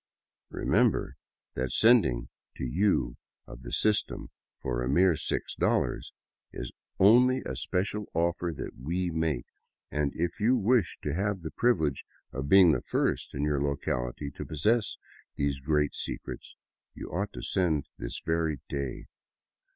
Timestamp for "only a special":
6.97-8.05